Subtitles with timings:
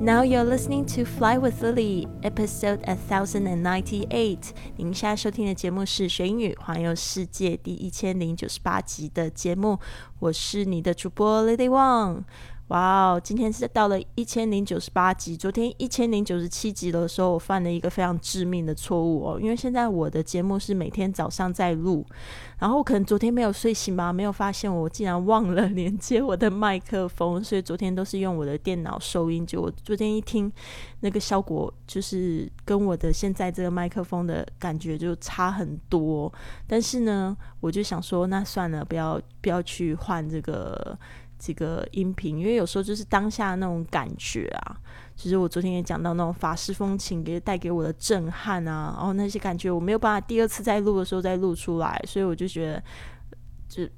[0.00, 4.50] Now you're listening to Fly with Lily, episode a thousand and ninety-eight。
[4.76, 9.80] 您现在收听的节目是学英语环游世界第一千零九十八集的节目，
[10.20, 12.22] 我是你的主播 Lily Wang。
[12.68, 15.34] 哇哦，今天是到了一千零九十八集。
[15.34, 19.40] 昨天一千零九十七集的时候，我犯了一个非常致命的错误哦。
[19.40, 22.04] 因为现在我的节目是每天早上在录，
[22.58, 29.46] 然后可能昨天没有睡醒吧，没有发现我竟然忘了连接我的麦克风，所以昨天都是用我的电脑收音。
[29.46, 30.52] 就我昨天一听，
[31.00, 36.30] 那个效果就是跟我的现在这个麦克风的感觉就差很多。
[36.66, 40.98] 但是呢，我就想说，那算了，不要不要去换这个。
[41.38, 44.76] 这个音频，因为有时候就是当下那种感觉啊，
[45.14, 52.82] 其实我昨天也讲到那种法式风情给带给我的震撼啊，然后那些感觉我没有办法第二次再录的时候再录出来，所以我就觉得
[53.68, 53.88] 就。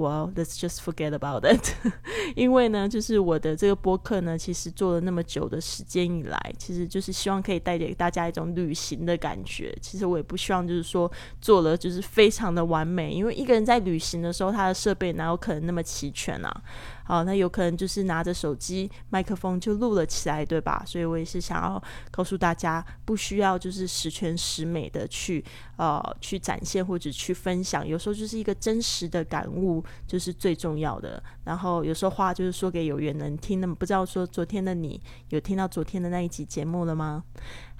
[0.00, 1.74] Well, let's just forget about it。
[2.34, 9.76] 因为呢，就是我的这个播客呢，其实做了那么久的时间以来，其实就是希望可以带给大家一种旅行的感觉。
[9.82, 16.62] 其实我也不希望就是说做了就是非常的完美，因为一个人在旅行的时候，他的设备哪有可能那么齐全啊？
[17.10, 20.84] 哦，那有可能就是拿着手机麦克风就录了起来，对吧？
[20.86, 25.44] 所以我也是想要告诉大家，不需要就是十全十美的去
[25.76, 31.20] 呃去展现或者去分享，有时候就是一个真实的感悟就是最重要的。
[31.42, 37.24] 然后有时候话就是说给有缘人听，那么不知道说昨天的你有听到昨天的那一集节目了吗？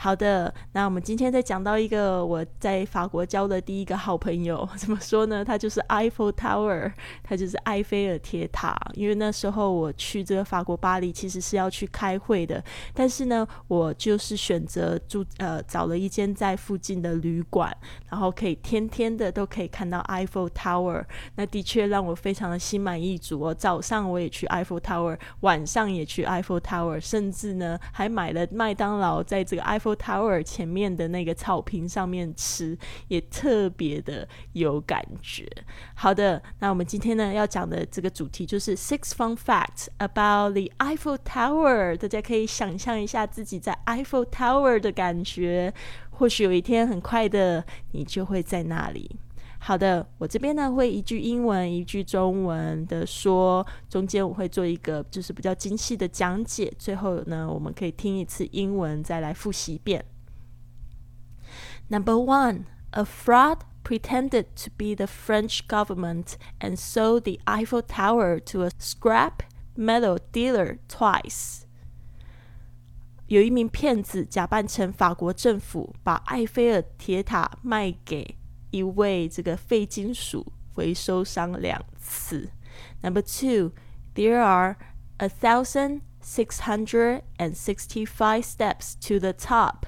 [0.00, 5.44] 好的，那我们今天再讲到一个我在法国交的第一个好朋友， 怎么说呢？
[5.44, 6.92] 他就是 Eiffel Tower，
[7.24, 8.78] 他就是埃菲尔铁塔。
[8.94, 12.62] 因为那时候我去这个法国巴黎，其实是要去开会的，
[12.94, 17.76] 但是呢，我就是选择住呃找了一间在附近的旅馆，
[18.08, 21.04] 然后可以天天的都可以看到 Eiffel Tower。
[21.34, 23.52] 那的确让我非常的心满意足哦。
[23.52, 29.87] 早上我也去 Eiffel Tower，晚上也去 Eiffel Tower，甚至呢还买了麦当劳在这个 Eiffel。
[29.96, 32.76] Tower 前面的那个草坪上面吃，
[33.08, 35.48] 也特别的有感觉。
[35.94, 41.96] 好的，那我们今天呢要讲的这个主题就是 Six Fun Facts about the Eiffel Tower。
[41.96, 45.72] 大家可以想象一下自己在 Eiffel Tower 的感觉，
[46.10, 49.16] 或许有一天很快的，你就会在那里。
[49.60, 60.04] 好的，我这边呢会一句英文一句中文的说，中间我会做一个就是比较精细的讲解，最后呢我们可以听一次英文再来复习一遍。
[61.88, 68.62] Number one, a fraud pretended to be the French government and sold the Eiffel Tower to
[68.62, 69.40] a scrap
[69.76, 71.62] metal dealer twice.
[73.26, 78.37] 有一名骗子假扮成法国政府，把埃菲尔铁塔卖给
[78.71, 82.49] 一位这个废金属回收商两次。
[83.01, 83.71] Number two,
[84.15, 84.77] there are
[85.17, 89.87] a thousand six hundred and sixty-five steps to the top。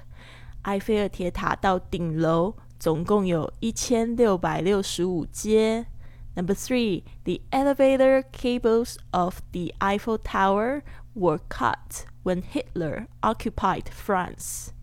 [0.63, 5.87] 埃菲尔铁塔到顶楼总共有一千六百六十五阶。
[6.35, 10.81] Number three, the elevator cables of the Eiffel Tower
[11.13, 14.73] were cut when Hitler occupied France.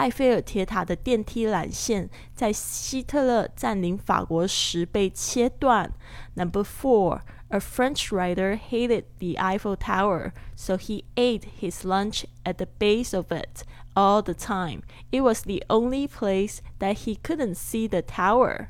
[0.00, 5.92] 埃菲尔铁塔的电梯缆线在希特勒占领法国时被切断。
[6.34, 12.66] Number four, a French writer hated the Eiffel Tower, so he ate his lunch at the
[12.78, 13.62] base of it
[13.94, 14.82] all the time.
[15.10, 18.68] It was the only place that he couldn't see the tower.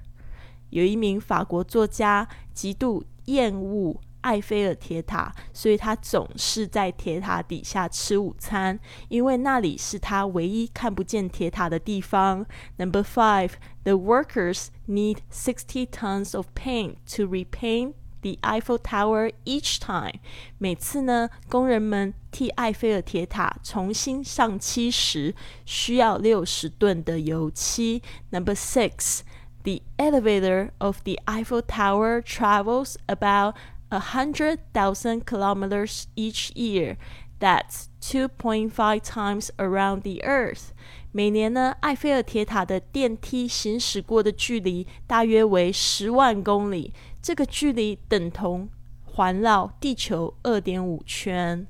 [0.71, 12.45] 有一名法国作家极度厌恶 埃菲尔铁塔，所以他总是在铁塔底下吃午餐，因为那里是他唯一看不见铁塔的地方。
[12.77, 13.53] Number five,
[13.85, 20.19] the workers need sixty tons of paint to repaint the Eiffel Tower each time。
[20.59, 28.03] 每次呢，工人们替埃菲尔铁塔重新上漆时，需要六十吨的油漆。
[28.31, 29.21] Number six,
[29.63, 33.55] the elevator of the Eiffel Tower travels about
[33.91, 36.97] a hundred thousand kilometers each year.
[37.39, 40.71] That's 2.5 times around the Earth.
[41.13, 46.93] 每年呢，埃菲尔铁塔的电梯行驶过的距离大约为十万公里，
[47.23, 48.69] 这个距离等同
[49.05, 51.67] 环绕地球二点五圈。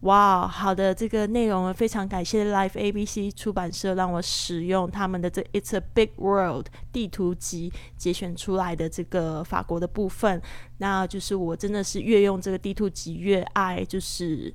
[0.00, 10.40] 哇，好的，这个内容呢，非常感谢 Life ABC 出版社让我使用他们的这 It's a Big World 地图集节选出来的这个法国的部分。
[10.78, 14.54] 那就是我真的是越用这个地图集越爱，就是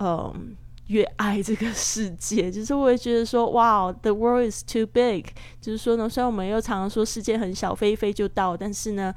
[0.00, 0.56] 嗯。
[0.88, 5.22] 越爱这个世界，就是我会觉得说，哇，the world is too big。
[5.60, 9.14] 就是说呢，虽然我们又常常说世界很小，飞一飞就到，但是呢。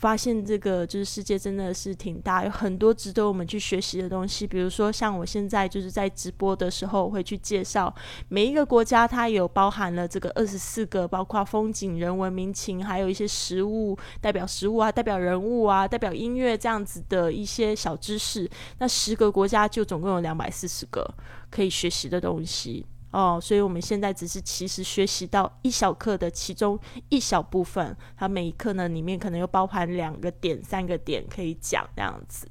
[0.00, 4.46] 发现这个就是世界真的是挺大，有很多值得我们去学习的东西。
[4.46, 7.94] 比如说，像我现在就是在直播的时候会去介绍
[8.28, 18.48] 每一个国家，它有包含了这个二十四个，包括风景、人文、民情，还有一些食物，代表食物啊，代表人物啊，代表音乐这样子的一些小知识。
[18.78, 21.06] 那十个国家就总共有两百四十个
[21.50, 22.86] 可以学习的东西。
[23.10, 26.78] 哦，所以我们现在只是其实学习到一小课的其中
[27.08, 32.48] 一小部分，它每一课呢里面可能又包含两个点、三个点可以讲这样子。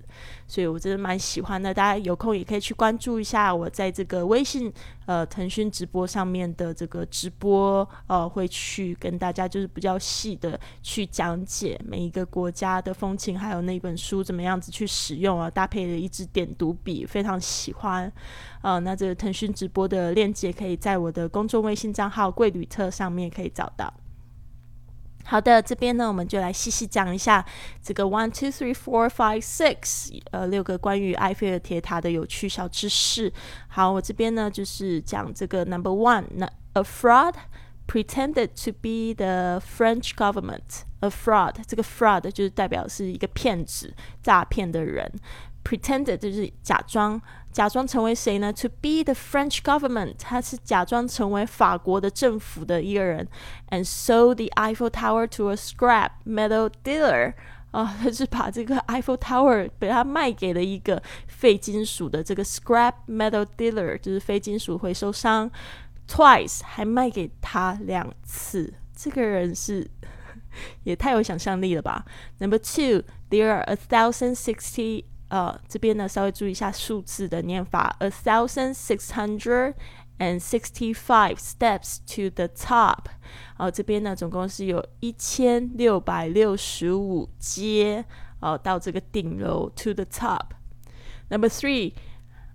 [0.47, 4.73] 所以我真的蛮喜欢的，大家有空也可以去关注一下我在这个微信
[5.05, 18.11] 呃腾讯直播上面的这个直播，呃会去跟大家就是比较细的去讲解每一个国家的风情，还有那本书怎么样子去使用啊，搭配了一支点读笔，非常喜欢。
[18.61, 23.93] 呃，那这个腾讯直播的链接也可以在我的公众微信账号“贵旅特”上面可以找到。
[25.25, 27.45] 好的，这边呢，我们就来细细讲一下
[27.83, 33.31] 这个 one two three four five six，呃，六个关于埃菲尔铁塔的有趣小知识。
[33.67, 37.35] 好，我这边呢就是讲这个 number one，那 a fraud
[37.87, 40.81] pretended to be the French government。
[41.01, 45.09] a fraud，这个 fraud 就是代表是一个骗子、诈骗的人。
[45.68, 47.20] pretended 就是假装。
[47.52, 48.52] 假装成为谁呢？
[48.54, 53.28] To be the French government，他是假装成为法国的政府的一个人，
[53.70, 57.34] and sold the Eiffel Tower to a scrap metal dealer。
[57.70, 65.50] 啊，他是把这个 Eiffel Tower 被他卖给了一个废金属的这个 scrap metal dealer，就是非金属回收商，
[66.08, 68.74] twice 还卖给他两次。
[68.96, 69.88] 这个人是
[70.84, 72.04] 也太有想象力了吧？
[72.38, 79.74] Number two，there are a thousand sixty 呃，这边呢稍微注意一下数字的念法，a thousand six hundred
[80.18, 83.06] and sixty five steps to the top。
[83.58, 88.04] 哦，这边呢总共是有一千六百六十五阶
[88.40, 91.94] 哦到这个顶楼 to the top。Number three，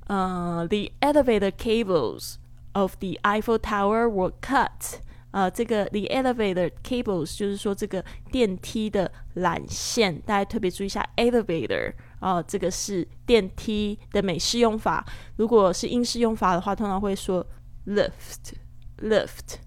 [0.07, 2.35] 呃，the elevator cables
[2.73, 4.99] of the Eiffel Tower were cut。
[5.31, 11.93] 呃，这个 the elevator cables 就是说这个电梯的缆线，大家特别注意一下 elevator。
[12.24, 15.04] 哦，这个是电梯的美式用法。
[15.36, 17.46] 如果是英式用法的话，通常会说
[17.86, 19.58] lift，lift。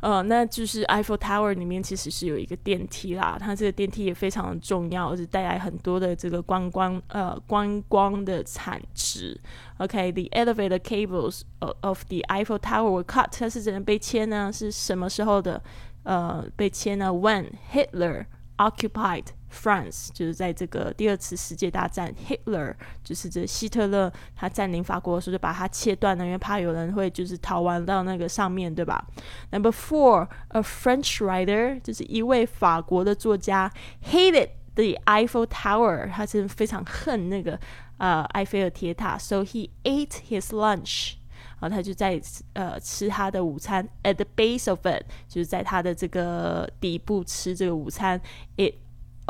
[0.00, 9.38] 呃，那就是 Eiffel Tower 里面其实是有一个电梯啦，它这个电梯也非常的重要，是带来很多的这个观光呃观光的产值。
[9.76, 11.42] OK，the elevator cables
[11.82, 14.50] of the Eiffel Tower were cut，它是怎样被切呢？
[14.52, 15.62] 是什么时候的？
[16.02, 18.24] 呃，被切呢？When Hitler
[18.56, 29.04] occupied France 就是在这个第二次世界大战，Hitler 就是这希特勒他占领法国的时候就把它切断了，因为怕有人会就是逃亡到那个上面对吧
[29.50, 33.72] ？Number four，a French writer 就是一位法国的作家
[34.04, 37.58] ，hated the Eiffel Tower，他真非常恨那个
[37.98, 41.14] 呃埃菲尔铁塔，so he ate his lunch。
[41.58, 42.18] 然后他就在
[42.54, 48.20] 呃吃他的午餐，at the base of it，就是在他的这个底部吃这个午餐
[48.56, 48.74] ，it。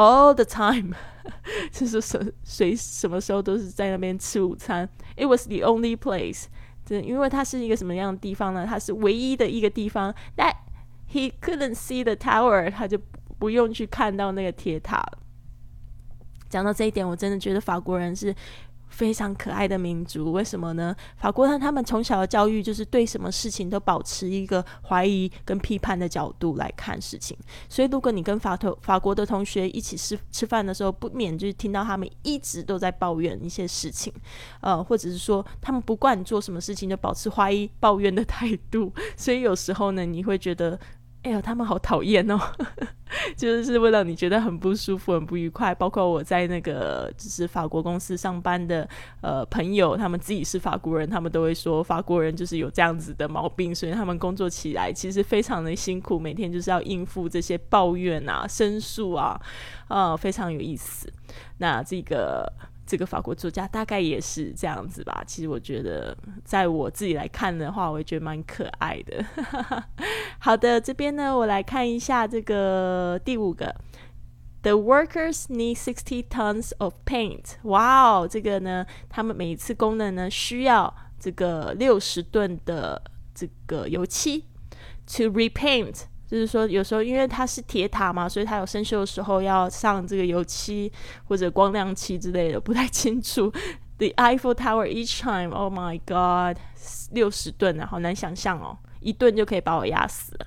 [0.01, 0.95] All the time，
[1.71, 2.01] 就是
[2.43, 4.89] 谁什么时候都是在那边吃午餐。
[5.17, 6.45] It was the only place，
[6.87, 8.65] 这因为它是一个什么样的地方呢？
[8.67, 10.15] 它是唯一的一个地方。
[10.39, 10.55] That
[11.13, 12.99] he couldn't see the tower，他就
[13.39, 15.05] 不用去看到那个铁塔。
[16.49, 18.35] 讲到这一点，我真的觉得法国人是。
[18.91, 20.95] 非常可爱的民族，为什么呢？
[21.17, 27.35] 法国人他们从小的教育就是对什么事情都保持一个怀疑跟批判的角度来看事情。
[27.69, 34.13] 所以，如果你跟法同法国的同学一起吃吃饭的时候，不免就是听到他们一直都在抱怨一些事情，
[34.61, 38.93] 呃，或者是说他们不管做什么事情就保持怀疑、抱怨的态度。
[39.17, 40.79] 所以有时候呢，你会觉得。
[41.23, 42.41] 哎呀，他们好讨厌哦，
[43.37, 45.75] 就是会让你觉得很不舒服、很不愉快。
[45.75, 48.89] 包括我在那个就是法国公司上班的
[49.21, 59.39] 呃朋友，他们自己是法国人，他们都会说法国人就是有这样子的毛病，所以他们工作起来其实非常的辛苦，每天就是要应付这些抱怨啊、申诉啊，
[59.89, 61.13] 啊，非常有意思。
[61.59, 62.51] 那这个。
[62.91, 65.23] 这个法国作家大概也是这样子吧。
[65.25, 69.25] 其实我觉得，在我自己来看的话，我也觉得蛮可爱的。
[70.41, 73.73] 好的，这边呢，我来看一下这个第五个
[74.63, 77.59] The workers need sixty tons of paint。
[77.63, 83.01] 哇哦，这个呢，他们每一次工人呢需要这个六十吨的
[83.33, 84.47] 这个油漆。
[85.17, 90.91] To repaint，就是说有时候因为它是铁塔嘛，所以它有生锈的时候要上这个油漆
[91.25, 93.51] 或者光亮漆之类的，不太清楚。
[93.99, 96.57] The Eiffel Tower each time，Oh my God，
[97.11, 100.47] 六十吨啊，好难想象哦，一吨就可以把我压死了。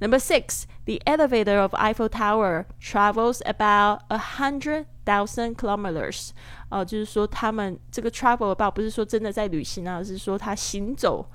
[0.00, 6.30] Number six, the elevator of Eiffel Tower travels about a hundred thousand kilometers。
[6.68, 11.26] 哦，就是说他们这个 travel about 不是说真的在旅行啊，而是说他行走，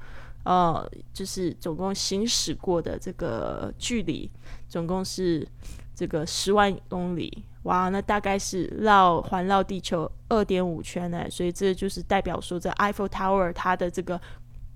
[0.47, 4.31] 呃，就是总共行驶过的这个距离，
[4.69, 5.45] 总共是
[5.93, 7.43] 这个十万公里。
[7.63, 14.19] 哇，那大概是绕环绕地球二点五圈呢，所以这就是代表说，这 Eiffel Tower 它的这个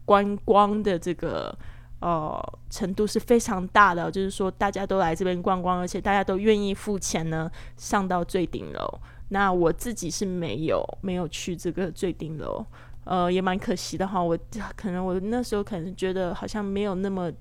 [0.03, 1.57] 观光的这个。
[2.01, 2.35] 呃，
[2.71, 7.47] 程度是非常大的，就是说大家都来这边逛逛，而且大家都愿意付钱呢，
[7.77, 8.99] 上到最顶楼。
[9.29, 12.65] 那我自己是没有没有去这个最顶楼，
[13.03, 14.21] 呃，也蛮可惜的哈。
[14.21, 14.37] 我
[14.75, 17.31] 可能我那时候可能觉得好像没有那么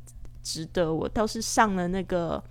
[0.42, 2.42] 值得，我倒是上了那个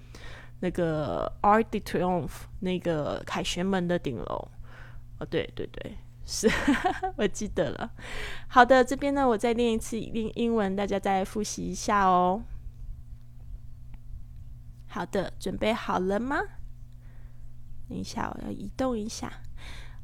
[0.60, 4.48] 那个 Art de Triomphe 那个凯旋门的顶楼。
[5.20, 5.98] 哦，对对对。
[6.32, 6.48] 是，
[7.18, 7.92] 我记得了。
[8.48, 12.44] 好的，这边呢，我再练一次英英文，大家再复习一下哦。
[14.88, 16.38] 好的，准备好了吗？
[17.88, 19.34] 等一下，我要移动一下。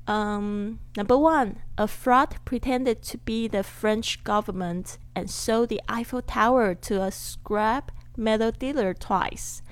[0.07, 6.21] Um, number one, a fraud pretended to be the French government and sold the Eiffel
[6.21, 9.63] Tower to a scrap metal dealer twice.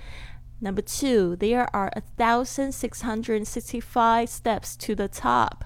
[0.60, 5.66] Number two, there are a thousand six hundred sixty-five steps to the top.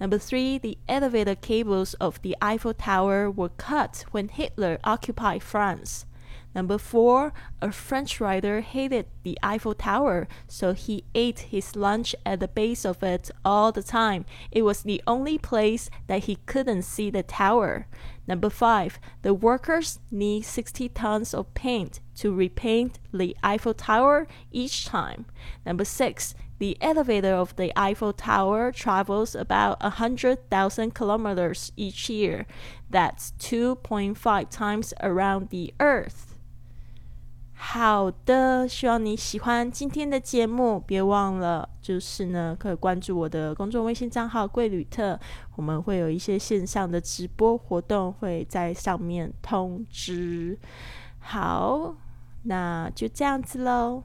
[0.00, 6.06] Number three, the elevator cables of the Eiffel Tower were cut when Hitler occupied France.
[6.56, 12.40] Number four, a French writer hated the Eiffel Tower, so he ate his lunch at
[12.40, 14.24] the base of it all the time.
[14.50, 17.88] It was the only place that he couldn't see the tower.
[18.26, 24.86] Number five, the workers need 60 tons of paint to repaint the Eiffel Tower each
[24.86, 25.26] time.
[25.66, 32.46] Number six, the elevator of the Eiffel Tower travels about 100,000 kilometers each year.
[32.88, 36.35] That's 2.5 times around the Earth.
[37.58, 40.78] 好的，希望你喜欢今天的节目。
[40.78, 45.18] 别忘了，就是呢，可以关注我的公众微信账号“贵旅特”，
[45.56, 50.58] 我们会有一些线上的直播活动，会在上面通知。
[51.18, 51.96] 好，
[52.42, 54.04] 那就这样子喽。